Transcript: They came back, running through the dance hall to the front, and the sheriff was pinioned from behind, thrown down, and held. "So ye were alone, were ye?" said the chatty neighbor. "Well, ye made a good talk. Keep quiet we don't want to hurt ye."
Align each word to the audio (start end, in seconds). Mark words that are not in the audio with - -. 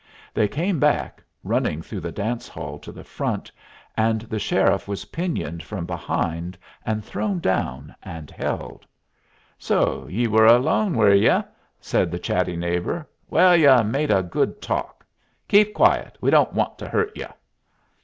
They 0.33 0.47
came 0.47 0.79
back, 0.79 1.21
running 1.43 1.83
through 1.83 1.99
the 1.99 2.11
dance 2.11 2.47
hall 2.47 2.79
to 2.79 2.91
the 2.91 3.03
front, 3.03 3.51
and 3.95 4.21
the 4.21 4.39
sheriff 4.39 4.87
was 4.87 5.05
pinioned 5.05 5.61
from 5.61 5.85
behind, 5.85 6.57
thrown 7.01 7.37
down, 7.39 7.93
and 8.01 8.31
held. 8.31 8.87
"So 9.59 10.07
ye 10.07 10.25
were 10.25 10.47
alone, 10.47 10.95
were 10.95 11.13
ye?" 11.13 11.39
said 11.79 12.09
the 12.09 12.17
chatty 12.17 12.55
neighbor. 12.55 13.07
"Well, 13.29 13.55
ye 13.55 13.71
made 13.83 14.09
a 14.09 14.23
good 14.23 14.59
talk. 14.59 15.05
Keep 15.47 15.75
quiet 15.75 16.17
we 16.19 16.31
don't 16.31 16.53
want 16.53 16.79
to 16.79 16.89
hurt 16.89 17.15
ye." 17.15 17.25